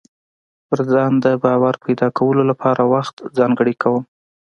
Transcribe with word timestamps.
پر 0.67 0.79
ځان 0.91 1.11
د 1.23 1.25
باور 1.43 1.75
پيدا 1.83 2.07
کولو 2.17 2.41
لپاره 2.51 2.81
وخت 2.93 3.15
ځانګړی 3.37 3.73
کوم. 3.83 4.03